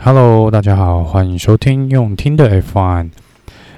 [0.00, 3.10] Hello，大家好，欢迎收听用听的 F1。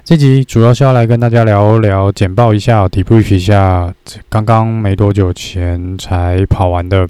[0.04, 3.92] 这集主要是要来跟大家聊聊简报一下，debrief 一下
[4.28, 7.08] 刚刚没多久前才跑完的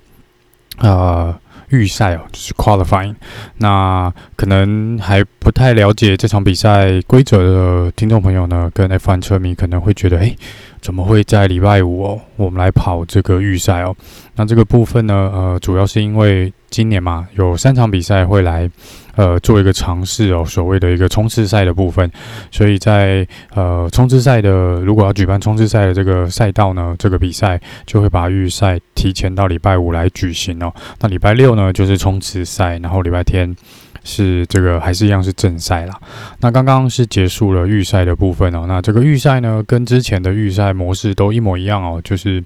[0.78, 1.36] 呃
[1.70, 3.16] 预赛哦，就是 qualifying。
[3.58, 7.38] 那可能还不太了解这场比赛规则
[7.84, 10.36] 的听众朋友呢，跟 F1 车迷可能会觉得，诶，
[10.80, 13.94] 怎么会在礼拜五哦，我们来跑这个预赛哦？
[14.36, 18.70] 那这个部分呢，呃，主要是因为今年嘛，有三场比赛会来。
[19.16, 22.10] 呃，做一个尝试哦，所谓的一个冲刺赛的部分，
[22.50, 30.72] 所以在呃冲刺赛的，如果要举办冲刺赛的这个赛道呢，这个比赛就会把预赛提前到礼拜五来举行哦。
[31.00, 33.54] 那礼拜六呢就是冲刺赛，然后礼拜天
[34.04, 36.00] 是这个还是一样是正赛啦。
[36.40, 42.42] 那刚刚是结束了预赛的部分哦，那这个预赛呢跟之前的预赛模式都一模一样哦，就是。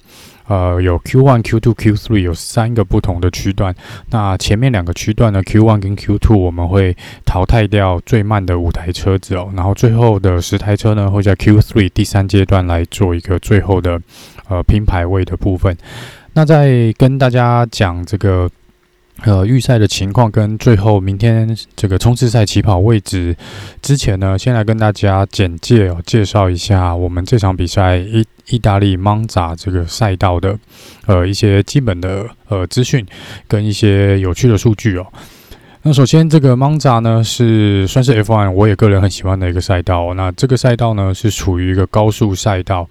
[0.46, 3.74] 呃，有 Q1、Q2、Q3 有三个不同的区段。
[4.10, 13.98] 那前面两个区段呢，Q1 跟 Q2 我们会淘汰掉最慢的五台车子哦，然后最后的十台车呢会在 Q3 第三阶段来做一个最后的
[14.46, 15.74] 呃拼排位的部分。
[16.34, 18.50] 那在跟大家讲这个。
[19.22, 23.34] 呃，预赛的情况跟最后明天这个冲刺赛起跑位置
[23.80, 30.58] 之前呢，先来跟大家简介哦，介绍一下我们这场比赛意意大利蒙扎这个赛道的
[31.06, 33.06] 呃一些基本的呃资讯
[33.48, 35.06] 跟一些有趣的数据哦。
[35.82, 40.12] 那首先这个蒙扎呢是算是 F1 我也个人很喜欢的一个赛道。
[40.14, 42.86] 那这个赛道呢是处于一个高速赛道。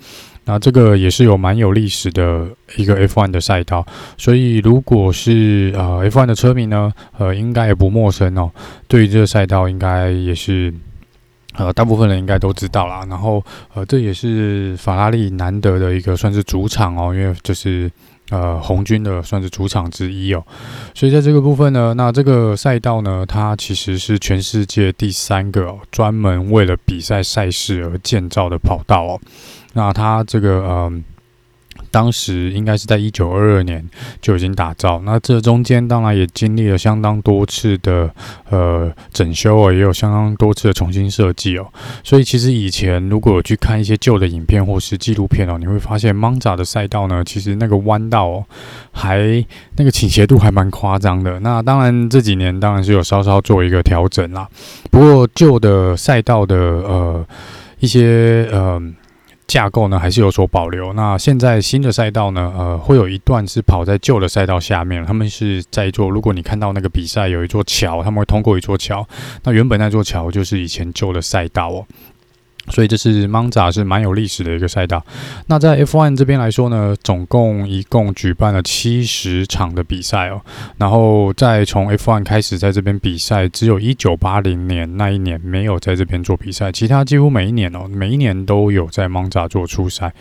[0.45, 3.85] 那这个也是有蛮有历史的一个 F1 的赛道，
[4.17, 8.51] 所以如果是呃 F1 的车迷呢，呃，应该也不陌生哦。
[8.87, 10.73] 对于这个赛道，应该也是
[11.55, 13.05] 呃大部分人应该都知道啦。
[13.09, 13.41] 然后
[13.73, 17.89] 呃，这也是法拉利难得的一个算是主场哦，因为这是
[18.29, 20.43] 呃红军的算是主场之一哦。
[20.93, 29.21] 所以在这个部分呢，那这个赛道呢，它其实是全世界第三个，专门为了比赛赛事而建造的跑道哦。
[29.73, 31.03] 那它这个嗯，
[31.89, 33.87] 当时应该是在一九二二年
[34.21, 35.01] 就已经打造。
[35.05, 38.09] 那这中间当然也经历了相当多次的
[38.49, 41.67] 呃整修哦，也有相当多次的重新设计哦。
[42.03, 48.45] 所以其实以前如果去看一些旧的影片或是纪录片哦，你会发现蒙扎的赛道呢，其实那个弯道哦，
[48.91, 49.43] 还
[49.77, 51.39] 那个倾斜度还蛮夸张的。
[51.39, 54.47] 那当然这几年当然是有稍稍做一个调整啦。
[54.91, 57.25] 不过旧的赛道的呃
[57.79, 58.81] 一些呃。
[59.47, 60.93] 架构呢还是有所保留。
[60.93, 65.05] 那现在新的赛道呢，呃，会有一段是跑在旧的赛道下面。
[65.05, 69.07] 他们是在做，如果你看到那个比赛有一座桥，他们会通过一座桥。
[69.43, 71.85] 那原本那座桥就是以前旧的赛道哦。
[72.69, 75.03] 所以这是蒙扎是蛮有历史的一个赛道。
[75.47, 80.41] 那在 F1 这边来说呢，总共一共举办了七十场的比赛哦。
[80.77, 90.13] 然后再从 F1 开始在这边比赛，只有一九八零年那一年没有在这边做比赛，其他几乎每一年哦，每一年都有在蒙扎做出赛。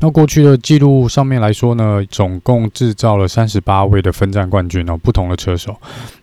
[0.00, 5.74] 那过去的记录上面来说呢，总共制造了三十八位的分站冠军哦，不同的车手。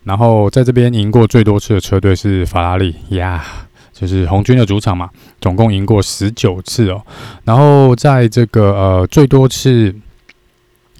[0.03, 3.43] 然后在这边赢过最多次的车队是法拉利呀。
[3.43, 5.09] Yeah 就是红军的主场嘛，
[5.39, 7.01] 总共赢过十九次哦。
[7.45, 9.95] 然后在这个呃最多次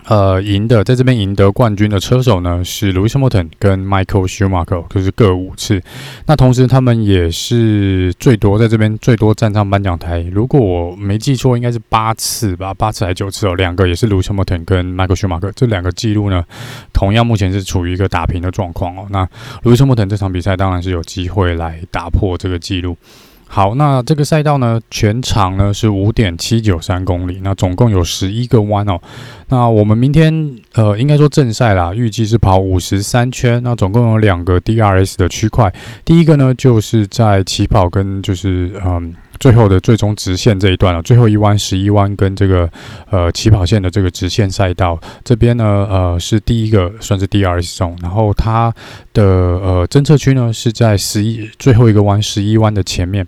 [0.06, 5.81] 呃赢的，在这边赢得冠军的车手呢是 Lewis Hamilton 跟 Michael Schumacher，就是各五次。
[6.25, 10.19] 那同时他们也是最多在这边最多站上颁奖台。
[10.31, 13.56] 如果我没记错，应该是八次吧，八次还是九次哦。
[13.56, 16.44] 两个也是 Lewis Hamilton 跟 Michael Schumacher 这两个记录呢，
[16.92, 19.08] 同样目前是处于一个打平的状况哦。
[19.09, 19.25] 那
[19.63, 22.97] Lewis Hamilton 这场比赛当然是有机会来打破这个记录。
[23.46, 29.00] 好，那这个赛道呢，全长呢是五点七九三公里，那总共有十一个弯哦。
[29.48, 35.74] 那我们明天呃，应该说正赛啦，预计是跑五十三圈，那总共有两个 DRS 的区块，
[36.04, 39.14] 第一个呢就是在起跑跟就是嗯。
[39.40, 42.70] 最后的最终直线这一段了，最后一弯十一弯跟这个
[43.09, 48.74] 呃起跑线的这个直线赛道这边呢，呃是第一个算是 DRS zone，然后它
[49.12, 53.28] 的呃侦测区呢是在十一最后一个弯十一弯的前面，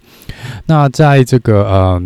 [0.68, 2.02] 那在这个呃。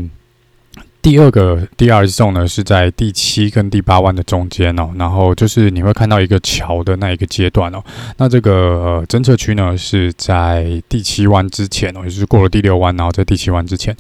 [1.02, 7.82] 第二个第二重呢是在第七跟第八弯的中间哦，然后就是你会看到一个桥的那一个阶段哦。
[8.18, 13.96] 那这个侦测区呢是在第七弯之前哦，也就是过了第六弯，然后在第七弯之前。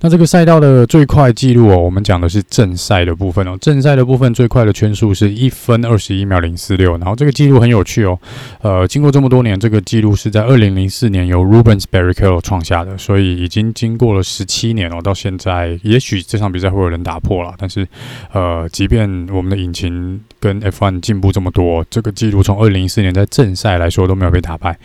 [0.00, 3.58] 那这个赛道的最快记录哦，我们讲的是正赛的部分哦。
[3.60, 8.16] 正赛的部分最快的圈数是一分二十一秒零四六，然后这个记录很有趣哦。
[8.62, 17.52] 呃，经过这么多年，这个记录是在二零零四年由 Rubens Barrichello 创下的，所以已经经过了十七年哦，到现在，也许这场比赛会有人打破了。
[17.58, 17.84] 但是，
[18.32, 24.78] 呃，即便我们的引擎跟 F1 进步这么多，这个记录从二零零四年在正赛来说都没有被打败。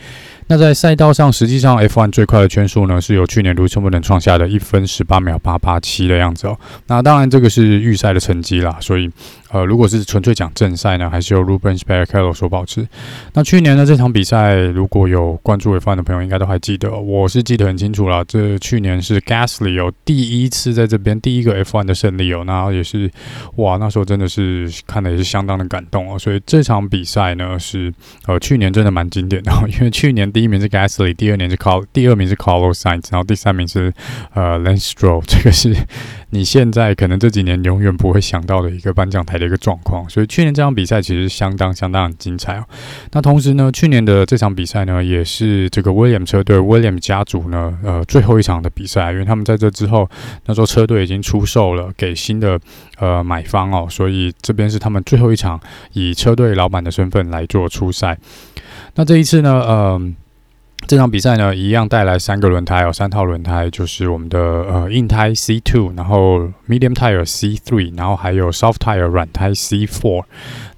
[0.46, 6.58] 那在赛道上，实际上 F1 最快的圈速呢，是由去年卢森堡能创下的一分十八秒八八七的样子哦。
[6.86, 9.10] 那当然，这个是预赛的成绩啦，所以
[9.54, 12.84] 呃，如果是纯粹讲正赛呢，还是由 Rubens Barrichello 所保持。
[13.34, 18.24] 那去年呢，这场比赛如果有关注 F1 的朋友，应该都还记得，我是记得很清楚啦。
[18.26, 23.08] 这去年是 Gasly 有第一次在这边第一个 F1 的胜利哦，那也是
[23.54, 26.18] 哇，那时候真的是看的也是相当的感动哦。
[26.18, 27.94] 所以这场比赛呢，是
[28.26, 30.24] 呃去年真的蛮经典的，因为去年。
[30.34, 33.92] 第一名是 Gasly，第二年是 Carl，第二名是 Carlos Sainz，然后第三名是
[34.32, 35.22] 呃 Lance Stroll。
[35.28, 35.72] 这个是
[36.34, 40.04] 你现在可能这几年永远不会想到的一个颁奖台的一个状况。
[40.10, 42.64] 所以去年这场比赛其实相当相当精彩哦。
[43.12, 50.10] 那同时呢，去年的这场比赛呢，也是这个威廉车队威廉家族呢呃最后一场的比赛，因为他们在这之后
[50.46, 52.58] 那时候车队已经出售了给新的
[52.98, 55.60] 呃买方哦，所以这边是他们最后一场
[55.92, 58.18] 以车队老板的身份来做出赛。
[58.96, 60.12] 那这一次呢，呃。
[60.86, 70.24] 这场比赛呢，一样带来三个轮胎哦，三套轮胎，就是我们的呃硬胎 C two，然后 Medium Tire C three，然后还有 Soft Tire 软胎 C four。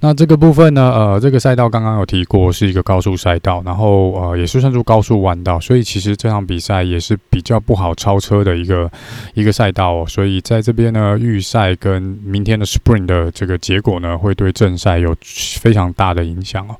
[0.01, 8.91] 那这个部分呢，呃，这个赛道刚刚有提过是一个高速赛道，然后呃也是算作高速弯道，所以其实这场比赛也是比较不好超车的一个
[9.35, 10.07] 一个赛道哦。
[10.07, 15.17] 所以在这边呢，预赛跟明天的 Spring 的这个结果呢，会对正赛有
[15.61, 16.77] 非常大的影响哦。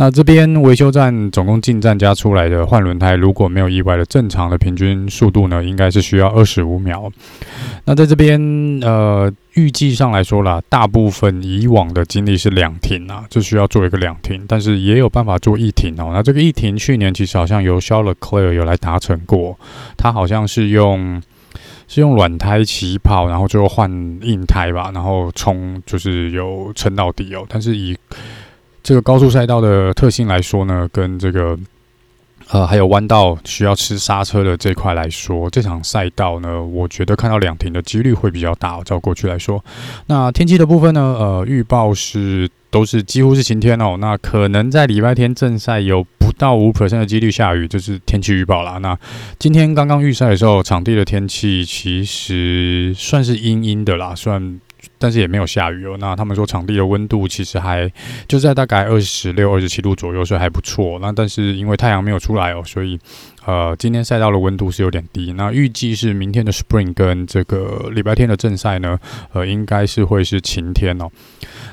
[0.00, 7.10] 那这边维修站总共进站加出来的换轮胎，如果没有意外的正常的平均速度呢，应该是需要二十五秒。
[7.84, 8.40] 那在这边
[8.80, 16.12] 呃，预计上来说啦，大部分以往的经历是两停啊，就需要做一个两停，但是也有办法做一停哦。
[16.12, 19.58] 那这个一停去年其实好像由 Charles Leclerc 有来达成过，
[19.96, 21.20] 他好像是用
[21.88, 23.90] 是用软胎起跑，然后最后换
[24.22, 27.44] 硬胎吧，然后冲就是有撑到底哦。
[27.48, 27.98] 但是以
[28.88, 31.54] 这个高速赛道的特性来说呢，跟这个
[32.48, 38.82] 呃还有弯道需要吃刹车的这块来说，这场赛道呢，我觉得看到两停的几率会比较大。
[38.84, 39.62] 照过去来说，
[40.06, 43.98] 那天气的部分呢，呃，预报是都是几乎是晴天哦。
[44.00, 48.78] 那可能在礼拜天正赛有不到五 percent 的几率下雨，就是天气预报啦。
[48.78, 48.98] 那
[49.38, 54.58] 今天刚刚预赛的时候，场地的天气其实算是阴阴的啦，算。
[54.98, 55.96] 但是也没有下雨哦。
[55.98, 57.90] 那他们说场地的温度其实还
[58.26, 60.98] 就在大概二十六、二十七度左右，所以还不错。
[61.00, 62.98] 那但是因为太阳没有出来哦，所以
[63.44, 65.32] 呃，今天赛道的温度是有点低。
[65.32, 68.98] 那预计是明天的 Spring 跟这个礼拜天的正赛呢，
[69.32, 71.08] 呃，应该是会是晴天哦。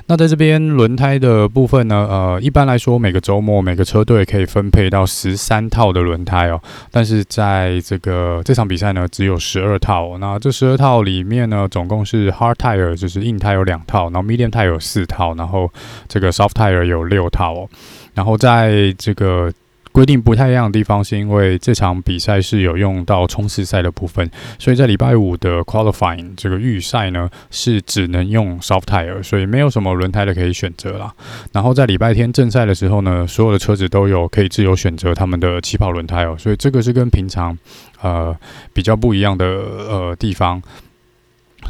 [0.08, 6.62] 那在这边轮胎的部分呢，呃，一般来说每个周末每个车队可以分配到十三套的轮胎哦，
[6.92, 10.18] 但是在这个这场比赛呢，只有十二套。
[10.20, 15.72] 那这十二套里面呢，总共是 Hard Tire 就是硬胎有两套，然后 Medium Tire 有四套，然后
[16.08, 17.70] 这个 Soft Tire 有六套哦，
[18.14, 19.52] 然后在这个。
[19.96, 31.14] 规定不太一样的地方，是因为这场比赛是有用到冲刺赛的部分，所以在礼拜五的 qualifying 这个预赛呢，是只能用 soft tire，所以没有什么轮胎的可以选择啦。
[31.54, 37.58] 然后在礼拜天正赛的时候呢，所有的车子都有可以自由选择他们的起跑轮胎哦，所以这个是跟平常
[38.02, 38.38] 呃
[38.74, 40.62] 比较不一样的呃地方。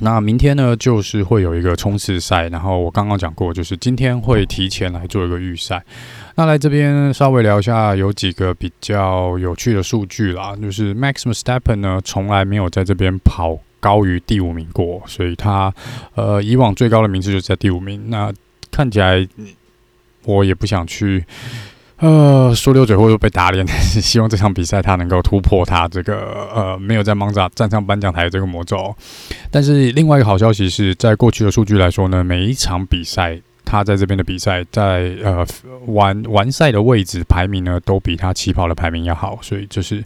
[0.01, 5.83] 那明天呢，就是会有一个冲刺赛，然后我刚刚讲过，就是今天会提前来做一个预赛。
[6.37, 15.73] 那来这边稍微聊一下，有几个比较有趣的数据啦，就是 Max Verstappen 呢，从来没有在这边跑高于第五名过，所以他
[16.13, 18.09] 呃以往最高的名次就是在第五名。
[18.09, 18.33] 那
[18.69, 19.25] 看起来
[20.25, 21.23] 我也不想去。
[21.99, 28.93] 呃，说溜嘴或者被打脸，但是希望这场比赛他能够突破他这个呃没有在芒扎站上颁奖台的这个魔咒。
[29.49, 33.39] 但是另外一个好消息是在过去的数据来说呢，每一场比赛。
[33.65, 35.45] 他在这边的比赛，在呃
[35.87, 40.03] 完完赛的位置排名呢，都比他起跑的排名要好，所以就是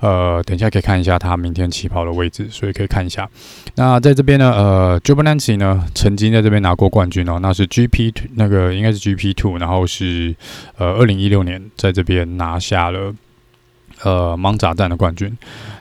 [0.00, 3.28] 呃，等一下可以看一下他明天起跑的位置，所以可以看一下。
[3.76, 10.34] 那在这边呢，呃 j u b a n a n c y 呢曾经在这边拿过冠军哦，那是 GP 那个应该是 GP Two，然后是
[10.76, 13.14] 呃二零一六年在这边拿下了。
[14.02, 15.34] 呃，盲扎站的冠军，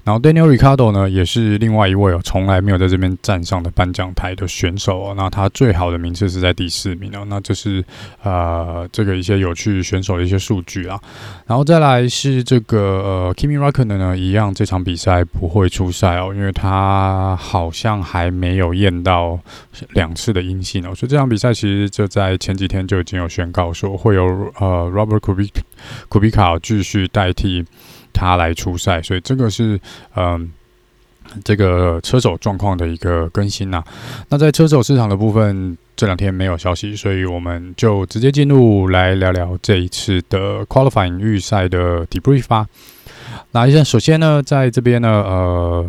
[0.03, 5.13] 然后 Daniel Ricardo 呢，也是另外一位哦，从来没有在这边站上的颁奖台的选手哦。
[5.17, 7.25] 那他最好的名次是在第四名哦。
[7.27, 7.83] 那这是
[8.23, 10.99] 呃，这个一些有趣选手的一些数据啊。
[11.45, 19.37] 然后再来是这个呃，Kimi r a c k o n 呢，一样这场比赛不会出赛哦，因为他好像还没有验到
[19.93, 20.95] 两次的阴性哦。
[20.95, 24.23] 所以这场比赛其实就在前几天就已经有宣告说会有
[24.59, 25.59] 呃 Robert Kubica
[26.09, 27.65] 库比卡继续代替。
[28.17, 29.77] 他来出赛，所以这个是
[30.15, 30.49] 嗯
[31.43, 33.83] 这个车手状况的一个更新呐、啊。
[34.29, 42.65] 那在车手市场的部分，这两天没有消息，所以我们就直接进入来聊聊这一次的 Qualifying 预赛的 Debrief 吧。
[43.51, 45.85] 那一下，首先呢，在这边呢，呃，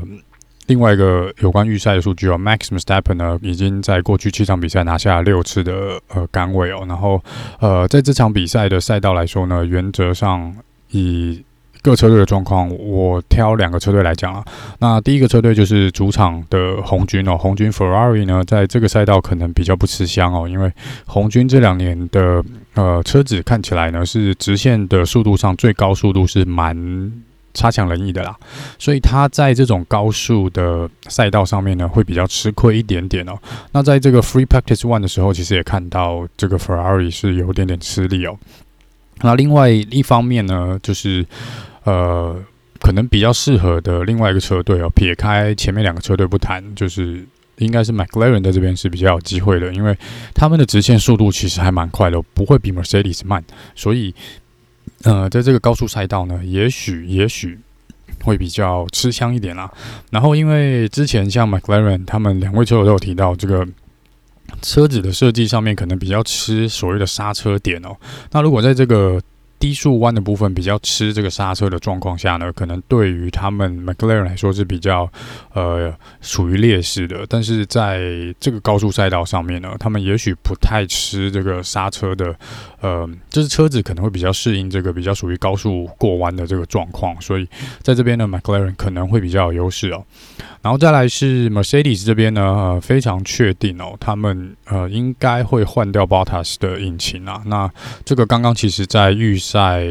[0.66, 7.23] 另外一个有关预赛的数据哦，Max m e s t a p p e n 呢已经在过去七场比赛拿下六次的呃杆位哦，然后
[7.61, 10.54] 呃，在这场比赛的赛道来说呢，原则上
[10.90, 11.42] 以
[11.82, 14.44] 各车队的状况，我挑两个车队来讲啊。
[14.80, 20.73] 那第一个车队就是主场的红军哦，红军 Ferrari 呢，在这个赛道可能比较不吃香哦，因为
[21.06, 22.42] 红军这两年的
[22.75, 26.75] 呃车子看起来呢是直线的速度上最高速度是蛮
[27.56, 28.36] 差强人意的啦，
[28.78, 33.36] 所以他在这种高速的赛道上面呢会比较吃亏一点点哦。
[33.72, 38.38] 那在这个 Free Practice One 的时候，其实也看到这个 Ferrari 是有点点吃力哦。
[39.22, 41.26] 那另外一方面呢，就是。
[41.86, 42.36] 呃，
[42.80, 47.25] 可能比较适合的另外一个车队哦，撇开前面两个车队不谈，就是
[47.58, 49.96] 应该是 McLaren 在这边是比较有机会的，因为
[50.34, 53.44] 他们的直线速度其实还蛮快的，不会比 Mercedes 慢，
[53.76, 54.12] 所以
[55.02, 57.58] 呃，在这个高速赛道呢，也许也许
[58.22, 59.70] 会比较吃香一点啦。
[60.10, 63.66] 然后因为之前像 McLaren 他们两位车友都有提到，这个
[64.62, 67.96] 车子的设计上面可能比较吃所谓的刹车点哦。
[68.32, 69.20] 那如果在这个
[69.58, 75.10] 低速弯的部分比较吃这个刹车的状况下呢，可能对于他们 McLaren 来说是比较
[75.52, 77.26] 呃属于劣势的。
[77.28, 78.00] 但是在
[78.38, 82.34] 这个高速赛道上面呢，他们也许不太吃这个刹车的，
[82.80, 87.18] 呃，就是车子可能会比较适应这个比较属于高速过弯的这个状况。
[87.20, 87.48] 所以
[87.82, 90.04] 在这边呢，McLaren 可能会比较有优势哦。
[90.66, 97.40] 然后再来是 Mercedes 这边呢，呃，非常确定哦，他们呃应该会换掉 Bottas 的引擎啊。
[97.46, 97.70] 那
[98.04, 99.87] 这个刚刚其实在预赛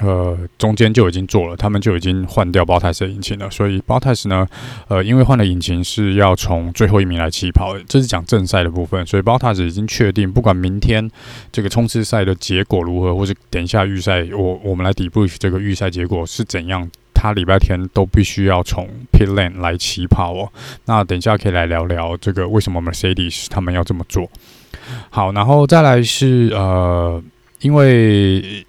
[0.00, 3.48] 呃中间就已经做了，他们就已经换掉 Bottas 的引擎了。
[3.52, 4.44] 所以 Bottas 呢，
[4.88, 9.06] 呃，因为换了引擎是要从最后一名来起跑，这是讲正赛的部分。
[9.06, 11.08] 所以 Bottas 已经确定，不管明天
[11.52, 16.90] 这个冲刺赛的结果如何，或是等一下预赛，我我们来 debrief 这个预赛结果是怎样。
[17.24, 20.52] 他礼拜天都必须要从 pit lane 来起跑哦。
[20.84, 24.28] 那等一下可以来聊聊这个为什么 Mercedes 他们要这么做。
[25.08, 27.22] 好，然后再来是呃，
[27.62, 28.62] 因为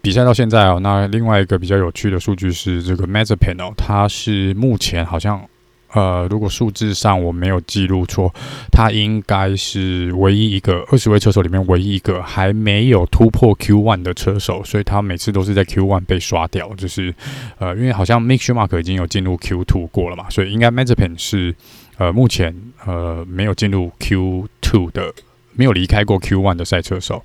[0.00, 5.46] 比赛到现在哦，那另外一个比较有趣的数据是这个 Mazepin 哦，它是目前好像。
[5.92, 8.32] 呃，如果数字上我没有记录错，
[8.70, 16.72] 他应该是唯一一个二十位车手里面唯一一个还没有突破 Q1 的车手，所以他每次都是在 Q1 被刷掉。
[16.76, 17.12] 就是
[17.58, 21.52] 呃，因为好像 Mick Schumacher 已经有进入 Q2 过了嘛，所以应该 Mazepin 是
[21.98, 22.54] 呃目前
[22.86, 25.12] 呃没有进入 Q2 的，
[25.54, 27.24] 没有离开过 Q1 的赛车手。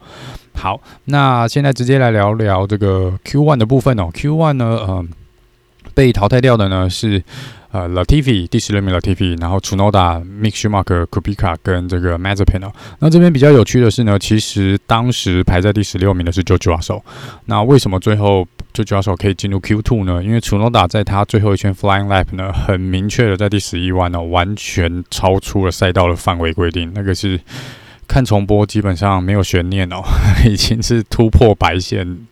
[0.55, 4.09] 好，那现在直接来聊聊这个 Q1 的部分哦。
[4.11, 5.07] Q1 呢，嗯、呃，
[5.93, 7.23] 被淘汰掉的呢是。
[7.75, 12.71] 呃，Latifi 第十六名 Latifi，然后 Tsunoda、Mick Schumacher、Kubica 跟这个 Mazepin。
[12.99, 17.01] 那这边比较有趣的是呢，其实当时排在第十六名的是 George Russell。
[17.47, 20.23] 那为什么最后 George Russell 可以进入 Q2 呢？
[20.23, 26.93] 因为 Tsunoda 在他最后一圈 Flying Lap 呢，很明确的在第十一弯呢，完全超出了赛道的范围规定。
[26.95, 27.37] 那个是
[28.07, 30.01] 看重播基本上没有悬念哦，
[30.47, 32.25] 已经是突破白线，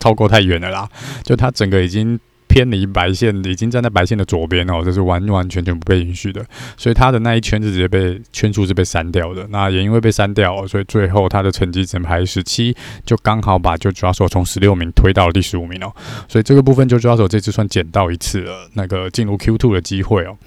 [0.00, 0.88] 超过太远了啦。
[1.22, 2.18] 就他整个已经。
[2.54, 6.40] 偏离白线，已经站在白线的左边哦，这是完完全全不被允许的，
[6.76, 9.44] 所以他的那一圈是直接被圈数是被删掉的。
[9.50, 12.72] 那也因为被删掉，所以最后他的成绩只排十七，
[13.04, 15.92] 就刚好把就抓手从十六名推到了第十五名哦。
[16.28, 20.38] 所以这个部分就抓手这次算捡到一次了，那个进入 Q two 的机会哦。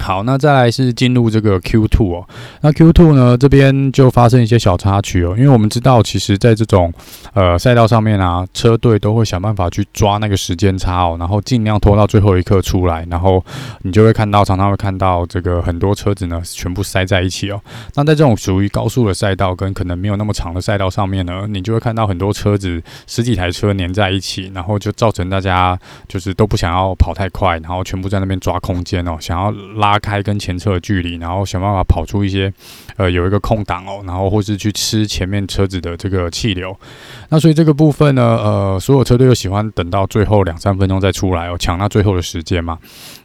[0.00, 2.26] 好，那再来是进入这个 Q2 哦。
[2.62, 5.34] 那 Q2 呢，这边就发生一些小插曲哦。
[5.36, 6.92] 因为我们知道，其实，在这种
[7.34, 13.04] 呃赛道上面啊，车队都会想办法去抓那个时间差哦，然后尽量拖到最后一刻出来。
[13.10, 13.44] 然后
[13.82, 17.60] 你就会看到，常常会看到这个很多车子呢，全部塞在一起哦。
[17.94, 29.87] 那在这种属于高速的赛道跟可能没有那么长的赛道上面呢，你就会看到很多车子十几台车粘在一起，然后就造成大家就是都不想要跑太快，然后全部在那边抓空间哦，想要拉。
[29.88, 32.52] 拉开跟前车的距离，然后想办法跑出一些，
[32.98, 36.76] 呃，有一个空档哦，然后或是去吃前面车子的这个气流。
[37.30, 42.78] 那所以这个部分呢，呃，所有车队又喜欢等到最后两三分钟再出来哦，抢那最后的时间嘛。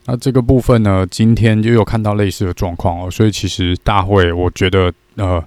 [0.05, 5.43] 那这个部分呢，今天就有看到类似的状况哦，所以其实大会我觉得，呃。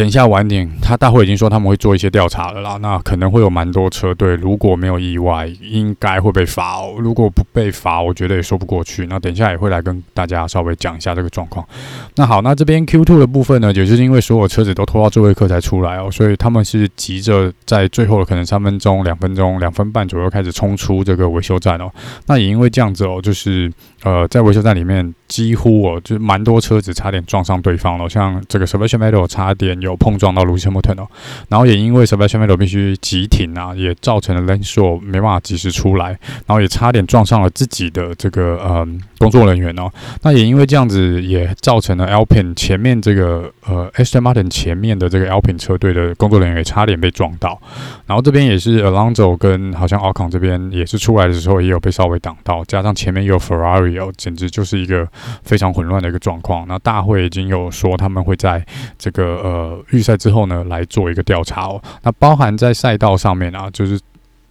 [0.00, 2.78] 等一下晚点，他大会已经说他们会做一些调查了啦。
[2.80, 6.94] 那可能会有蛮多车队，如果没有意外，应该会被罚哦。
[6.98, 9.06] 如果不被罚，我觉得也说不过去。
[9.08, 11.68] 那等一下也会来跟大家稍微讲一下这个状况。
[12.16, 21.92] 那好，那这边 Q2 的部分呢，也是因为所有车子都拖到最后一刻才出来哦，所以他们是急着在最后的可能三分钟、两分钟、两分半左右开始冲出这个维修站哦。
[22.24, 23.70] 那也因为这样子哦，就是
[24.02, 29.78] 呃，在维修站里面几乎哦，就蛮多车子差点撞上对方了，像这个 Sebastian Metal 差点。
[29.80, 31.08] 有有碰撞到 Lewis Hamilton 哦，
[31.48, 36.08] 然后也因为 Sebastian Vettel 必须急停啊，也造成了 l a n s h o w 没办法及时出来，
[36.46, 39.88] 然后也差点撞上了自己的这个嗯工作人员哦。
[40.22, 47.60] 那也因为这样子，也造成了 Alpine 前面这个呃 Aston Martin 前面的这个 Alpine 车队的工作人员也差点被撞到。
[48.06, 55.06] 然后这边也是 Alonso 跟好像 Alcon 这边也是出来的时候也有被稍微挡到，加上前面有 Ferrari 哦，简直就是一个
[55.44, 56.66] 非常混乱的一个状况。
[56.66, 58.64] 那大会已经有说他们会在
[58.98, 59.20] 这个。
[59.40, 61.80] 呃，预赛之后呢，来做一个调查哦。
[62.02, 63.98] 那包含在赛道上面啊，就是。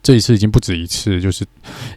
[0.02, 1.46] 这一次已经不止一次，就是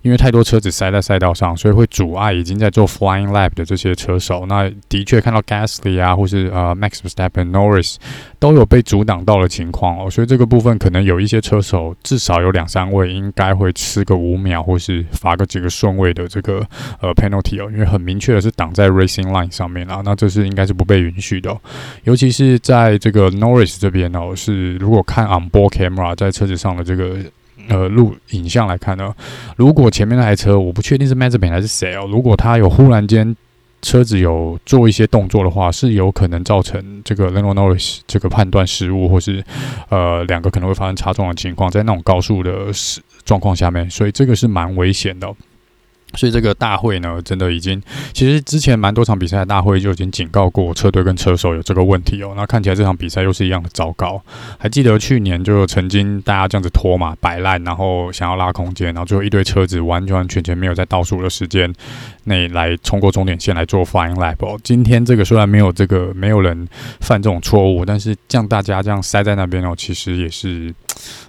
[0.02, 4.44] 因为太多车子塞在赛道上，所以会阻碍已经在做 flying lap 的这些车手。
[4.46, 7.96] 那的确看到 Gasly 啊，或是呃 Max Verstappen、Norris
[8.40, 10.10] 都有被阻挡到的情况哦。
[10.10, 16.66] 所以这个部分可能有一些车手，至少有两三位应该会吃个五秒，或是罚个几个顺位的这个
[17.00, 17.70] 呃 penalty 哦。
[17.72, 21.56] 因为很明确的是挡在 racing line 上面啊，那这是应该是不被允许的。
[22.02, 27.16] 尤其是在这个 Norris 这边哦，是如果看 onboard camera 在车子上的这个。
[27.68, 29.14] 呃，录影像来看呢，
[29.56, 33.34] 如果前面那台车，我不确定是 Mazepin 还是谁哦，如果他有忽然间
[33.80, 39.44] 车子有做一些动作的话，是有可能造成这个 Lando Norris 这个判断失误，或是
[39.88, 42.66] 呃两个可能会发生擦撞的情况，在那种高速的
[43.24, 45.32] 状况下面，所以这个是蛮危险的。
[46.14, 52.34] 所以这个大会呢，真的已经，其实之前蛮多场比赛的大会就已经警告过车队跟车手有这个问题哦。
[52.36, 54.22] 那看起来这场比赛又是一样的糟糕。
[54.58, 61.72] 还记得去年就曾经大家这样子拖嘛，摆烂，然后想要拉空间，然后最后一堆车子完完全全没有在倒数的时间
[62.24, 64.58] 内来冲过终点线来做 flying lap 哦。
[64.62, 66.68] 今天这个虽然没有这个没有人
[67.00, 70.74] 犯这种错误，但是这样大家这样塞在那边哦，其实也是。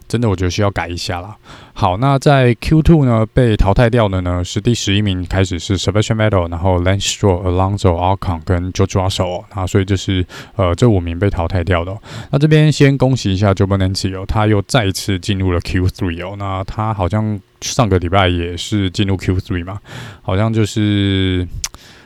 [0.07, 1.35] 真的，我觉得需要改一下啦。
[1.73, 10.25] 好，那在 Q2 呢，被淘汰掉的呢是第十一名开始是 Sebastian Vettel，然后 Lance Stroll、Alonso、Ocon 跟 George Russell 啊，所以就是
[10.55, 11.97] 呃这五名被淘汰掉的。
[12.31, 16.35] 那这边先恭喜一下 Giovinazzi 哦，他又再次进入了 Q3 哦。
[16.37, 19.79] 那他好像上个礼拜也是进入 Q3 嘛，
[20.21, 21.47] 好像就是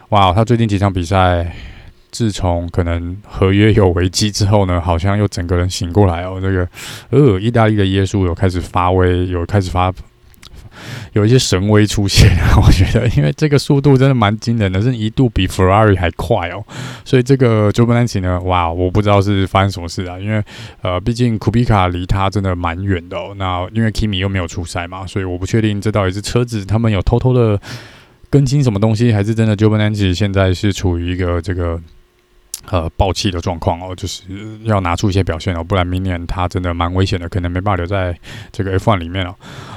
[0.10, 1.54] 哇，他最近几场比赛。
[2.18, 6.40] 自从可能合约有危机之后呢，好像又整个人醒过来哦。
[6.42, 6.68] 这个
[7.12, 9.94] 呃，意大利的耶稣有开始发威，有开始发
[11.14, 12.28] 有一些神威出现。
[12.66, 16.66] 我觉得，因为这个速度真的蛮惊人的，是一度比 Ferrari 还快哦。
[17.06, 20.18] 所以这个 Giovinazzi 呢，哇，我不知道是发生什么事啊。
[20.18, 20.44] 因为
[20.82, 23.36] 呃，毕竟库比卡离他真的蛮远的哦。
[23.38, 27.62] 那因为 Kimi 又没有出赛嘛，所以我不确定这到底是车子他们有偷偷的
[28.32, 31.80] 更新什么东西，还是真的 Giovinazzi 现在是处于一个这个。
[32.70, 34.24] 呃，爆气的状况哦，就是
[34.64, 38.14] 要拿出一些表现哦，不然明年他真的蛮危险的，可能没办法留在
[38.52, 39.34] 这个 F1 里面哦。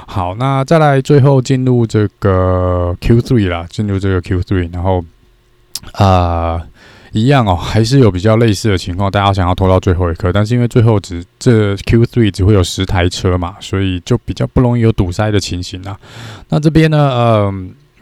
[0.07, 5.01] 好，那再来最后进入这个 Q3 啦，进入这个 Q3，然后
[5.93, 6.61] 啊、
[7.13, 15.97] 一样哦，还是有比较类似的情况，大家想要拖到最后一刻，但是因为最后只这 Q3 只会有十台车嘛，所以就比较不容易有堵塞的情形啊。
[16.49, 17.53] 那这边呢，呃，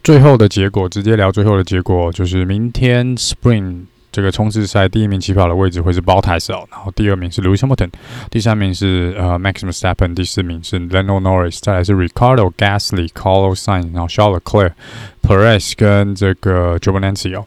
[0.04, 3.84] 最后的结果直接聊最后的结果，就是明天 Spring。
[4.12, 7.90] 这个冲刺赛第一名起跑的位置会是 Bottas 哦，然后第二名是 Lewis Hamilton，
[8.32, 14.72] 第三名是呃 Max Verstappen，第四名是 Lando Norris，再来是 Ricardo Gasly、Carlos Sainz，然后 Charles Leclerc、
[15.22, 17.46] Perez 跟这个 Giovinazzi 哦。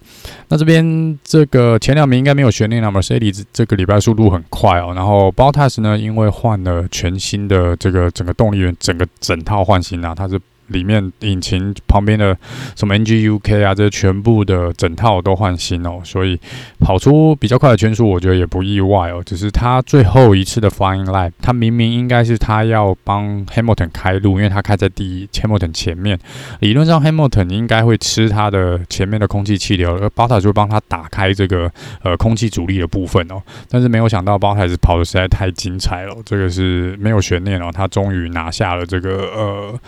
[0.49, 10.41] 那这边这个前两名应该没有悬念了，Mercedes 这个礼拜速度很快哦，然后 Bottas 呢，因为换了全新的这个整个动力源，整个整套换新啊，它是。
[10.73, 12.37] 里面引擎旁边的
[12.75, 16.39] 什么 NGUK 啊，这全部的整套都换新哦，所以
[16.81, 19.23] 跑出比较快的圈数，我觉得也不意外哦。
[19.25, 26.19] 只是他最后一次的 Flying Lap，他明明应该是他要帮 Hamilton 开路，因为他开在第一 Hamilton 前面，
[26.61, 31.71] 理论上 Hamilton 应该会吃他的前面的空气气流，而 b o t a 就会帮他打开这个
[32.03, 33.43] 呃空气阻力的部分哦。
[33.69, 39.81] 但是没有想到 b o t a 跑的实在太精彩了，这个是没有悬念哦，他终于拿下了这个呃。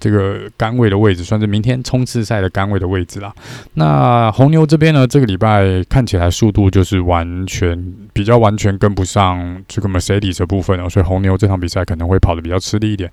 [0.00, 3.32] 这个杆位的位置算是明天冲刺赛的杆位的位置啦。
[3.74, 13.10] 那红牛这边呢，这个礼拜看起来速度就是完全比较完全跟不上这个 Mercedes 的部分哦，所以红牛这场比赛可能会跑得比较吃力一点。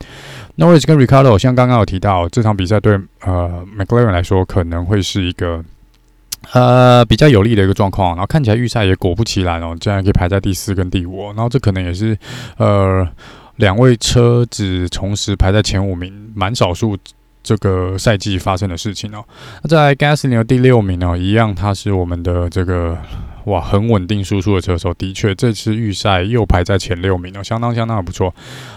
[0.57, 5.63] Norris 跟 Ricardo 像刚刚有提到，这场比赛对呃 McLaren 来说可能会是一个
[6.53, 12.17] 呃，比较有利的一个状况，然后看起来预赛也果不其然哦，竟然可以排在第四跟第五，然后这可能也是
[12.57, 13.05] 呃
[13.57, 16.97] 两位车子同时排在前五名，蛮少数
[17.43, 19.23] 这个赛季发生的事情哦。
[19.61, 22.97] 那在 Gasly 的第六名哦，一样他是我们的这个
[23.45, 28.33] 哇很稳定输出的车手，的确这次预赛又排在前六名哦，相当相当的不错。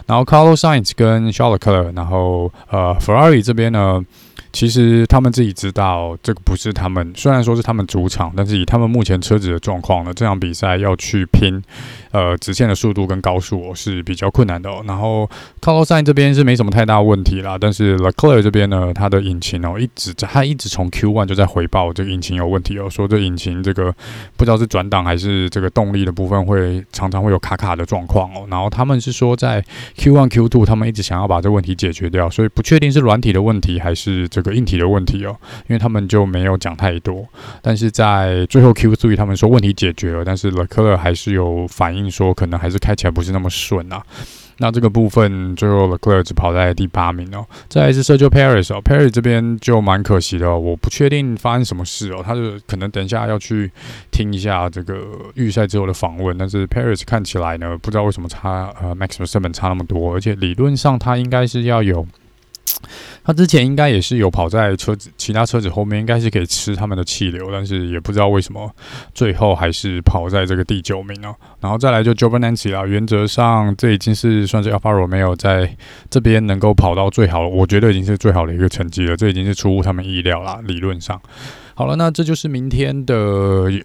[0.06, 4.04] 然后 Carlos Sainz 跟 Charles Leclerc，然后呃 Ferrari 这边呢。
[4.52, 11.62] 其实他们自己知道，这个不是他们，虽然说是他们主场，但是以他们目前车子的状况呢，这场比赛要去拼，
[12.10, 14.82] 呃，直线的速度跟高速哦是比较困难的哦。
[14.86, 15.28] 然后
[15.60, 23.94] 卡洛赛这边是没什么太大问题啦，但是 Leclerc 这边呢，它的引擎哦，一直在，他一直从 Q1 就在回报这个引擎有问题哦，说这引擎这个
[24.36, 28.46] 不知道是转档还是这个动力的部分会常常会有卡卡的状况哦。
[28.50, 29.64] 然后他们是说在
[29.96, 34.39] Q1、Q2 他们一直想要把这问题解决掉，所以不确定是软体的问题还是这。
[34.42, 35.36] 这个硬体的问题哦，
[35.68, 37.26] 因为他们就没有讲太多，
[37.60, 44.02] 但是在最后 Q3 他们说问题解决了，但是勒克莱尔还是有反应说可能还是开起来不是那么顺啊。
[44.62, 47.46] 那这个部分最后勒克莱尔只跑在第八名哦。
[47.66, 53.70] 再来是 Sergio p a r i s 哦 p a r i s 这边就蛮可惜的，我不确定发生什么事哦，他就可能等一下要去
[54.10, 55.02] 听一下这个
[55.34, 59.48] 预赛之后的访问，但是 p a r i s 看起来呢，不知道为什么差呃 Max v e r s t e p e
[59.48, 62.06] n 差那么多，而且理论上他应该是要有。
[63.24, 68.70] 他之前应该也是有跑在车子其他车子后面，应该是可以吃他们的气流，但是也不知道为什么
[69.14, 71.34] 最后还是跑在这个第九名哦。
[71.60, 75.76] 然后再来就 Jovananci 啦，原则上这已经是算是 Alfa Romeo 在
[76.08, 81.20] 这边能够跑到最好，我觉得已经是最好的一个成绩了，这已经是出乎他们意料啦，理论上。
[81.80, 83.14] 好了，那这就是明天的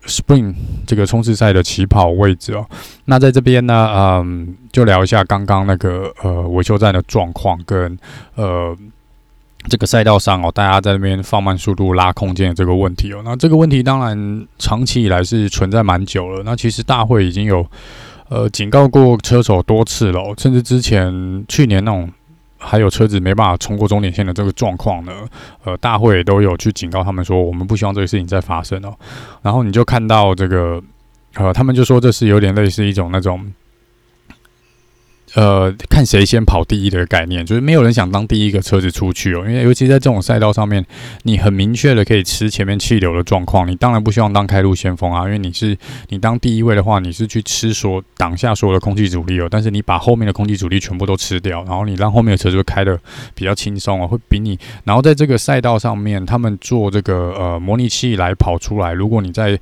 [0.06, 0.54] Spring
[0.86, 2.68] 这个冲刺赛的起跑位置哦。
[3.06, 7.98] 那在这边呢，嗯，就聊一下刚刚那个呃维修站的状况跟
[8.36, 8.76] 呃
[9.70, 13.22] 这个赛道上哦，大家在那边放慢速度拉空间的这个问题哦。
[13.24, 16.44] 那这个问题当然长期以来是存在蛮久了。
[16.44, 17.66] 那其实大会已经有
[18.28, 22.12] 呃警告过车手多次了，甚至之前去年那种。
[22.66, 25.14] 还有车子没办法冲过终点线的这个状况呢，
[25.64, 28.94] 呃，大会都有去警告他们说，我们不希望这个事情再发生哦。
[29.42, 30.82] 然后你就看到这个，
[31.36, 33.54] 呃，他们就说这是有点类似一种那种。
[35.36, 40.84] 呃，看谁先跑第一的概念，就是没有人想当第一个车子出去哦，因为尤其在这种赛道上面，
[41.24, 52.98] 你很明确的可以吃前面气流的状况，你当然不希望当开路先锋啊，因为你是你当第一位的话，你是去吃所挡下所有的空气阻力哦，但是你把后面的空气阻力全部都吃掉，然后你让后面的车子开得
[53.34, 59.60] 比较轻松哦，会比你，然后在这个赛道上面，他们做这个呃模拟器来跑出来，如果你在。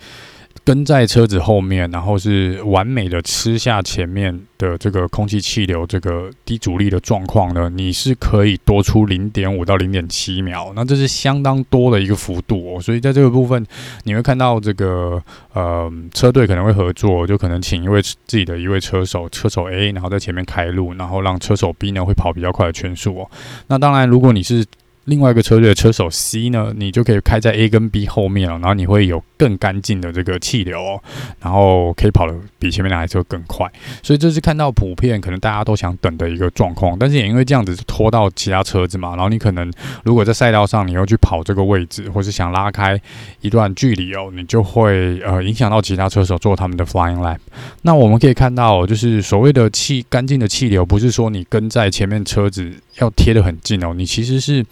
[0.65, 12.81] 跟在车子后面，然后是完美的吃下前面的这个空气气流，这个低阻力的状况呢，你是可以多出零点五到零点七秒，那这是相当多的一个幅度哦。
[12.81, 13.65] 所以在这个部分，
[14.03, 15.21] 你会看到这个
[15.51, 23.29] 呃车队可能会合作，就可能请一位自己的一位车手，车手 A，然后在前面开路，然后让车手 B 呢会跑比较快的圈速哦。
[23.67, 24.65] 那当然，如果你是
[25.05, 31.01] 另外一个车队的车手 C 呢，你就可以开在 A 跟 B 后面了，然后你会有更干净的这个气流哦，
[31.41, 33.69] 然后可以跑得比前面那台车更快。
[34.01, 39.71] 所以这是看到普遍可能大家都想等的一个状况，但是也因为这样子拖到其他车子嘛，然后你可能
[40.03, 42.99] 如果在赛道上你要去跑这个位置，或是想拉开
[43.41, 47.39] 一段距离哦，你就会呃影响到其他车手做他们的 flying lap。
[47.81, 54.65] 那我们可以看到，就是所谓的气干净的气流，不是说你跟在前面车子要贴的很近哦，你其实是。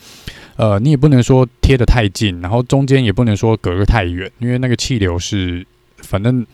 [0.57, 5.65] 呃，你也不能说贴的太近，然后中间也不能说隔得太远，因为那个气流是，
[6.03, 6.45] 反正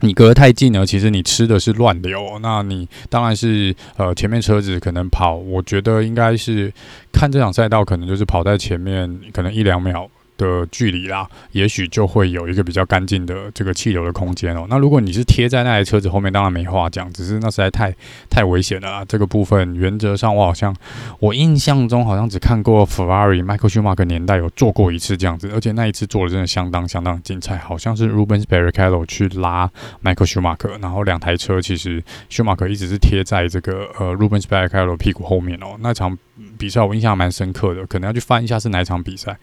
[0.00, 2.38] 你隔太近呢，其实你吃的是乱流。
[2.40, 6.72] 那你当然是呃前面车子可能跑，我觉得应该是
[7.12, 10.08] 看这场赛道，可能就是跑在前面，可能一两秒。
[10.38, 14.66] 的距离啦，也许就会有一个比较干净的这个气流的空间哦。
[14.70, 17.94] 那如果你是贴在那台车子后面，当然没话讲，只是那实在太
[18.30, 19.04] 太危险了。
[19.06, 20.74] 这个部分原则上，我好像
[21.18, 29.70] 我印象中好像只看过 Ferrari Michael Schumacher 年代有做过一次这样子，而且那一次做的真的相当相当精彩，好像是 Rubens Barrichello 去拉
[30.02, 35.76] Michael Schumacher，然后两台车其实 Schumacher 一直是贴在这个呃 Rubens Barrichello 屁股后面哦。
[35.80, 36.16] 那场
[36.58, 39.36] 比赛我印象蛮深刻的，可能要去翻一下是哪一场比赛，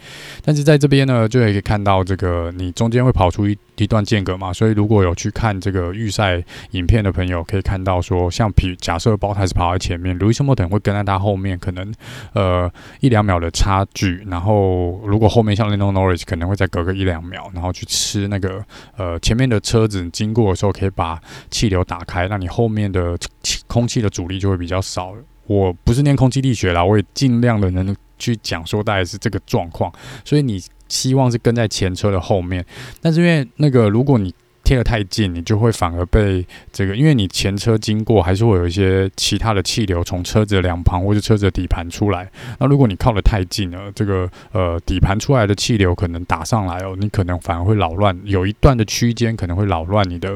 [0.44, 11.94] 但是在这边呢，就可以看到这个你中间会跑出一一段间隔嘛，所以如果有去看这个预赛影片的朋友，可以看到说，像比假设包台是跑在前面，Lewis Hamilton 会跟在他后面，可能
[12.34, 18.64] 呃一两秒的差距，然后如果后面像 Lando Norris 可能会再隔个一两秒，然后去吃那个
[18.98, 25.22] 呃前面的车子经过的时候，可以把气流打开，那你后面的气空气的阻力就会比较少了。
[25.48, 29.92] 我不是念空气力学啦，我也尽量的能去讲说大概是这个状况，
[30.24, 32.66] 所以你希望是跟在前车的后面，
[33.02, 42.28] 但是因为那个如果你贴得太近，你就会反而被这个，因为你前车经过，还是会有一些其他的气流从车子的两旁或者车子的底盘出来。
[42.60, 50.36] 那如果你靠得太近了，这个呃底盘出来的气流可能打上来哦，你可能反而会扰乱，有一段的区间可能会扰乱你的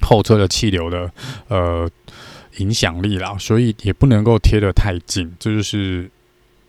[0.00, 1.08] 后车的气流的
[1.46, 1.88] 呃
[2.56, 6.10] 影响力啦，所以也不能够贴得太近，这就是。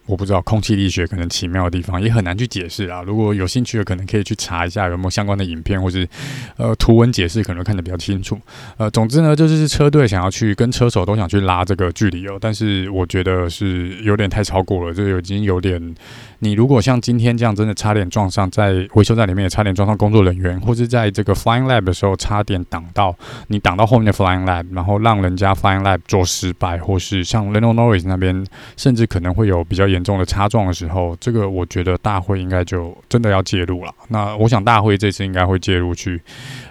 [0.08, 3.04] 我不知道空气力学可能奇妙的地方也很难去解释啊。
[3.06, 6.08] 如果有兴趣的，可能可以去查一下有没有相关的影片，或是
[6.56, 8.40] 呃图文解释，可能看得比较清楚。
[8.78, 15.96] 呃，总之呢，就是车队想要去跟车手都想去拉这个距离哦，但是我觉得是有点太超过了，就已经有点。
[16.40, 23.16] 你如果像今天这样，真的差点撞上，在维修站里面也差点撞上工作人员，或是在这个 Flying Lab 的时候差点挡到
[23.48, 33.92] 你挡到后面的 Flying Lab，然后让人家 Flying Lab 做失败，或是像 Lando Norris 那边，甚至可能会有比较严严重的擦撞的时候，这个我觉得大会应该就真的要介入了。
[34.08, 36.22] 那我想大会这次应该会介入去，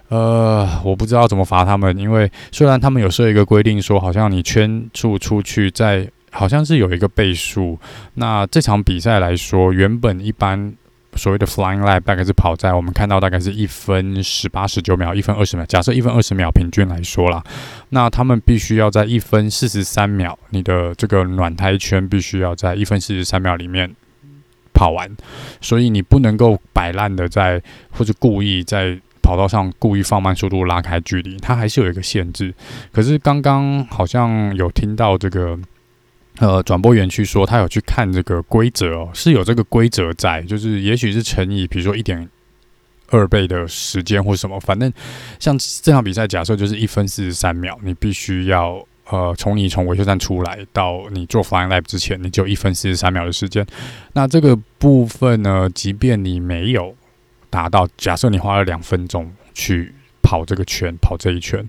[0.08, 6.08] 呃，我不知道怎么罚他们，因为虽然他们有设一个规定说，好像你圈出出去在。
[6.32, 7.78] 好像是有一个倍数。
[8.12, 10.70] 那这场比赛来说，原本一般
[11.16, 15.64] 所谓的 flying lap 大概是跑在我们看到大概是一分十八十九秒，一分二十秒。
[15.66, 17.42] 假设一分二十秒平均来说啦，
[17.88, 23.94] 那他们必须要在一分四十三秒，你的这个暖胎圈必须要在一分四十三秒里面
[24.72, 25.10] 跑完。
[25.60, 32.54] 所以你不能够摆烂的在，或者故意在跑道上故意放慢速度拉开距离，它还是有一个限制。
[32.92, 35.58] 可是刚刚好像有听到这个。
[36.38, 42.28] 呃，转播员去说他有去看这个规则哦，是有这个规则在，就是也许是乘以比如说一点
[43.08, 44.92] 二倍的时间或什么，反正
[45.38, 53.66] 像这场比赛假设就是一分四十三秒，你必须要呃从你从维修站出来到你做 flying lap 之前，你就一分四十三秒的时间。
[54.12, 56.94] 那这个部分呢，即便你没有
[57.48, 61.66] 达到，假设你花了两分钟去跑这个圈，跑这一圈，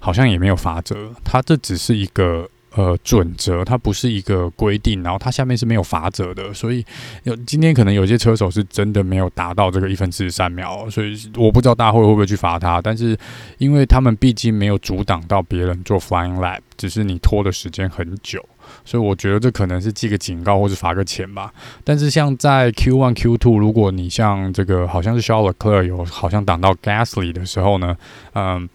[0.00, 2.50] 好像也没有罚则，它这只是一个。
[2.78, 6.84] 呃，准则它不是一个规定，然后它下面是没有罚则的，所以
[7.24, 13.18] 有今天可能有些车手是真的没有达到这个一分四十三秒，所以我不知道大会会不会去罚他，但是
[13.58, 18.40] 因为他们毕竟没有阻挡到别人做 flying lap，只是你拖的时间很久，
[18.84, 21.52] 所以我觉得这可能是记个警告或是罚个钱吧。
[21.82, 27.96] 但是像在 Q one Q two，如果你像这个好像是 Charles Leclerc 有好像挡到 Gasly 的时候呢，
[28.34, 28.68] 嗯。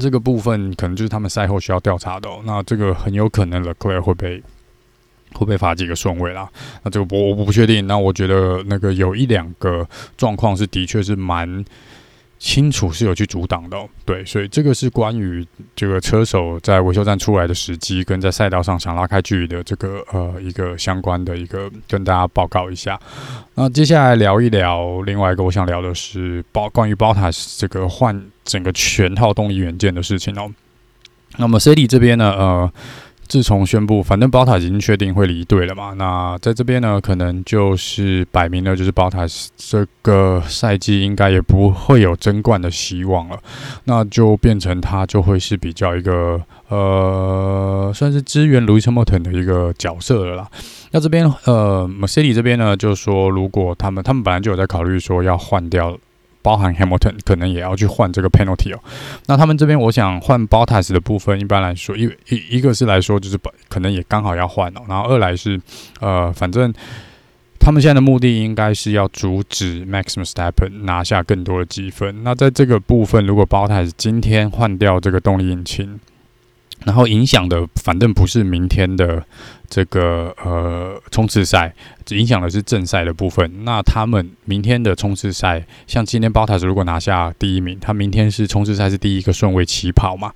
[0.00, 2.40] 这个部分可能就是他们赛后需要调查的哦。
[2.44, 4.42] 那这个很有可能 Leclerc 会被
[5.34, 6.48] 会被罚几个顺位啦。
[6.82, 7.86] 那这个我我不确定。
[7.86, 11.64] 那我觉得那个有一两个状况是的确是蛮。
[12.38, 23.00] 清楚是有去阻挡的，对，所以这个是关于这个车手在维修站出来的时机，跟在赛道上想拉开距离的这个呃一个相关的一个跟大家报告一下。
[23.54, 30.52] 那接下来聊一聊另外一个我想聊的是包关于 Bottas 这个换整个全套动力元件的事情哦。
[31.36, 32.72] 那么 c d 这边呢，呃。
[33.26, 43.38] 自从宣布，反正 Bottas 已经确定会离队了嘛，那在这边呢，可能就是摆明了，就是 Bottas 这个赛季应该也不会有争冠的希望了，
[43.84, 50.48] 那就变成他就会是比较一个呃，算是支援 Lewis Hamilton 的一个角色了啦。
[50.92, 55.98] 那这边呃，Mercedes 这边呢，就说如果他们他们本来就有在考虑说要换掉了。
[56.44, 58.78] 包含 Hamilton 可能也要去换这个 penalty 哦。
[59.26, 64.82] 那他们这边，我想换 Bottas 的部分，一般来说，一一一个是来说就是本可能也刚好要换哦。
[64.86, 65.58] 然后二来是，
[66.00, 66.70] 呃，反正
[67.58, 72.22] 他们现在的目的应该是要阻止 Max Verstappen 拿下更多的积分。
[72.22, 75.98] 那在这个部分，如果 Bottas 今天换掉这个动力引擎，
[76.84, 79.24] 然后影响的反正不是明天的
[79.68, 81.74] 这个呃冲刺赛。
[82.10, 83.64] 影响的是正赛的部分。
[83.64, 90.30] 那他们明天的冲刺赛，像今天 Bottas 如果拿下第一名，他明天是冲刺赛是第一个顺位起跑嘛？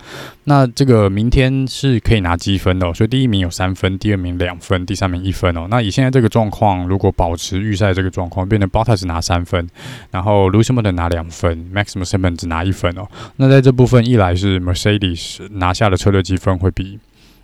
[0.44, 5.66] 那这个明天是可以拿积分的哦，所以第一名有三分，第二名两分，第三名一分哦。
[5.68, 9.68] 那以现在这个状况，如果保持预赛这个状况，变成 Bottas 拿三分，
[10.10, 13.06] 然后 Lewis Hamilton 拿两分，Max Verstappen 只拿一分哦。
[13.36, 16.98] 那在这部分一来是 Mercedes 拿下的车队积分会比，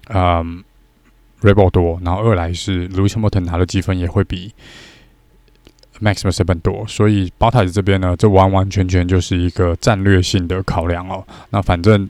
[0.09, 0.65] 嗯。
[1.45, 4.53] Rebel 多，然后二来是 Louis Hamilton 拿的积分也会比
[6.01, 11.25] Max Verstappen 多，所以 Bottas 这边呢，这完完全全就是一个战略性的考量哦。
[11.51, 12.09] 那反正，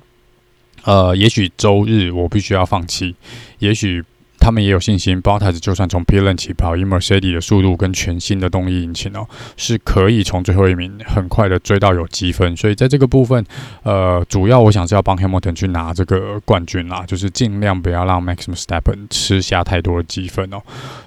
[0.84, 3.16] 呃，也许周日我必须要放弃，
[3.58, 4.02] 也许。
[4.44, 9.26] 他们也有信心，Bottas 就算从 PLN 起跑，以 Mercedes 的速度跟全新的动力引擎哦，
[9.56, 12.54] 是可以从最后一名很快的追到有积分。
[12.54, 13.42] 所以在这个部分，
[13.84, 20.60] 呃，主要我想是要帮 Hamilton 去拿这个冠军啦，就是尽量不要让 Max Verstappen 吃下太多的积分哦。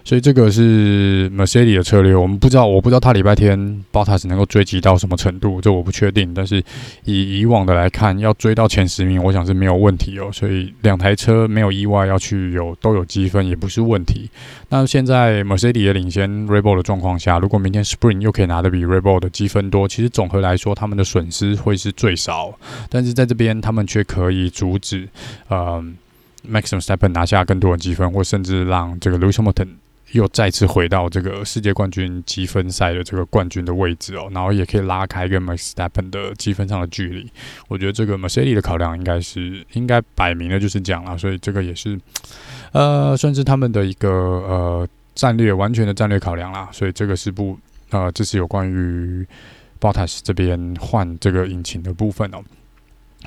[0.03, 6.33] 所以这个是 Mercedes 的策略，我们不知道，我不知道他礼拜天 Bottas 能够追击到什么程度，这我不确定。
[6.33, 6.63] 但是
[7.03, 10.31] 以以往的来看，要追到前十名，我想是没有问题哦。
[10.33, 14.29] 所以两台车没有意外要去有都有积分也不是问题。
[14.69, 22.57] 那现在 Mercedes 也领先 Red Bull 的状况下，如果明天 Spring 又可以拿得比 Red Bull 的积分多，其实总和来说他们的损失会是最少。
[22.89, 25.09] 但是在这边他们却可以阻止
[25.49, 25.83] 呃
[26.49, 29.67] ，Maxim s t e p p e n 拿下更多的积分，或甚至让这个 Lewis Hamilton
[30.13, 37.29] 又再次回到这个世界冠军积分赛的这个冠军的位置哦，然后也可以拉开跟 m a x s t e p p e n 的积分上的距离。
[37.67, 41.99] 我觉得这个 Mercedes 的考量应该是应该摆明了就是这样啦，所以这个也是
[42.71, 46.69] 呃算是他们的一个呃战略完全的战略考量啦。
[46.71, 47.57] 所以这个是不
[47.91, 49.25] 呃这是有关于
[49.79, 52.39] Bottas 这边换这个引擎的部分哦。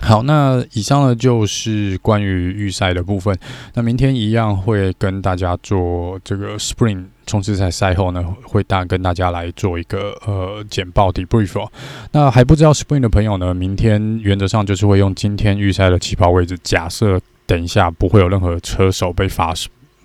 [0.00, 3.36] 好，那以上呢就是关于预赛的部分。
[3.74, 11.70] 那明天一样会跟大家做这个 Spring 冲刺赛赛后呢，会大跟大家来做一个呃简报 debrief 哦。
[12.12, 16.56] 那还不知道 Spring 的朋友呢，明天原则上就是会用今天预赛的起跑位置。
[16.62, 17.20] 假设
[17.50, 19.52] 等一下不会有任何车手被罚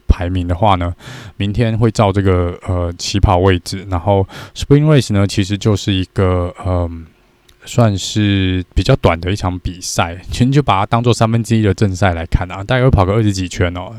[0.07, 0.91] 排名的话呢，
[1.37, 3.85] 明天会照这个呃起跑位置。
[3.89, 7.05] 然后 Spring Race 呢，其实就是一个嗯。
[7.67, 13.91] 算是比较短的一场比赛，其实就把它当做三分之一的正赛来看啊，大概会跑个二十几圈哦。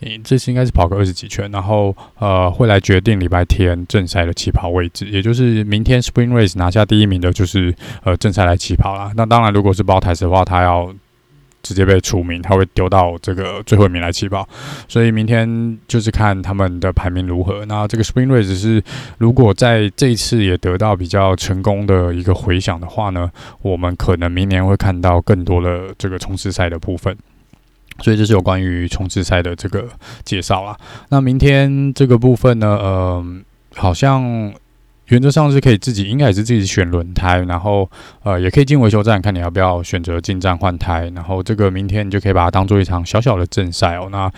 [0.00, 9.12] 嗯，这次应该是跑个二十几圈，然后呃会来决定礼拜天正赛的起跑位置，也就是明天 Spring Race 拿下第一名的，就是呃正赛来起跑啦。
[9.14, 10.92] 那当然，如果是包台的话，他要。
[11.64, 14.46] 直接被除名，他会丢到这个最后一名来起跑，
[14.86, 17.64] 所以明天就是看他们的排名如何。
[17.64, 18.84] 那这个 Spring Race 是
[19.18, 23.30] 如果在这一次也得到比较成功的一个回响的话呢，
[23.62, 27.16] 我们可能明年会看到更多的这个冲刺赛的部分。
[28.00, 29.88] 所以这是有关于冲刺赛的这个
[30.22, 30.78] 介绍啊。
[31.08, 34.52] 那明天这个部分呢，嗯、好像。
[35.08, 37.90] 原则上是可以自己，应该也是自己选轮胎，然后
[38.22, 41.10] 呃也可以进维修站，看你要不要选择进站换胎。
[41.14, 44.08] 然后这个明天你就可以把它当做一场小小的正赛哦。
[44.10, 44.30] 那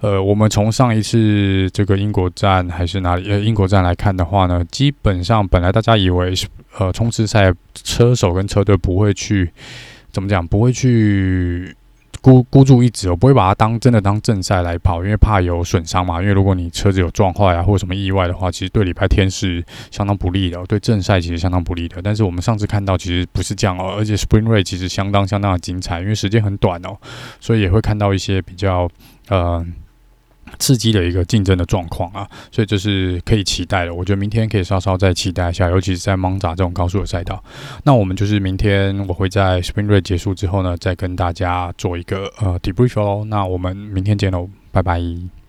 [0.00, 6.46] 呃我们从上一次这个英国站还是哪里呃英国站来看的话呢，基本上本来大家以为是
[6.78, 9.50] 呃冲刺赛车手跟车队不会去
[10.12, 11.74] 怎么讲，不会去。
[12.24, 16.22] 孤孤注一掷，我不会把它当真的当正赛来跑，因为怕有损伤嘛。
[16.22, 22.00] 因为如果你车子有撞坏啊，或者什么意外的话，其实对礼拜天是相当不利的，对正赛其实相当不利的。
[22.00, 26.96] 但是我们上次看到其实不是这样哦，而且 Spring Race 其实相当相当的精彩，因为时间很短哦，
[27.40, 28.88] 所以也会看到一些比较
[29.28, 29.62] 呃。
[30.58, 33.94] 刺激的一个竞争的状况啊，所以这是可以期待的。
[33.94, 37.42] 我觉得明天可以稍稍再期待一下，尤其是在蒙扎这种高速的赛道。
[37.84, 43.24] 那我们就是明天我会在 Spring Race 结束之后呢，再跟大家做一个呃 debrief 哦。
[43.28, 45.43] 那我们明天见喽，拜拜。